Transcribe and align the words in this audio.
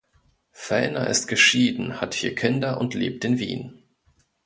Fellner 0.49 1.05
ist 1.05 1.27
geschieden, 1.27 2.01
hat 2.01 2.15
vier 2.15 2.33
Kinder 2.33 2.81
und 2.81 2.95
lebt 2.95 3.23
in 3.23 3.37
Wien. 3.37 3.83